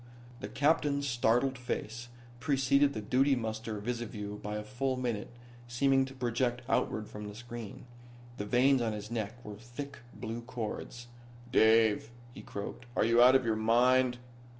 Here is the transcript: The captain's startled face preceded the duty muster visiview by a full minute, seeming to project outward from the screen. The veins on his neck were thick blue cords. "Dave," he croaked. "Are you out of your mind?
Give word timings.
The 0.39 0.47
captain's 0.47 1.07
startled 1.07 1.59
face 1.59 2.09
preceded 2.39 2.93
the 2.95 3.01
duty 3.03 3.35
muster 3.35 3.79
visiview 3.79 4.41
by 4.41 4.55
a 4.55 4.63
full 4.63 4.97
minute, 4.97 5.29
seeming 5.67 6.05
to 6.05 6.15
project 6.15 6.63
outward 6.67 7.07
from 7.07 7.27
the 7.27 7.35
screen. 7.35 7.85
The 8.37 8.45
veins 8.45 8.81
on 8.81 8.93
his 8.93 9.11
neck 9.11 9.45
were 9.45 9.57
thick 9.59 9.99
blue 10.15 10.41
cords. 10.41 11.05
"Dave," 11.51 12.09
he 12.33 12.41
croaked. 12.41 12.87
"Are 12.95 13.05
you 13.05 13.21
out 13.21 13.35
of 13.35 13.45
your 13.45 13.55
mind? 13.55 14.17